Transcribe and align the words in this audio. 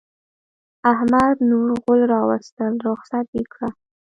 احمد 0.91 1.35
نور 1.49 1.69
غول 1.81 2.01
راوستل؛ 2.13 2.73
رخصت 2.89 3.27
يې 3.37 3.43
کړه. 3.53 3.67